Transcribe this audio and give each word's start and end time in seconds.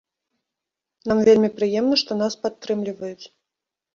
Нам 1.09 1.19
вельмі 1.27 1.49
прыемна, 1.59 1.95
што 2.03 2.17
нас 2.21 2.39
падтрымліваюць. 2.45 3.25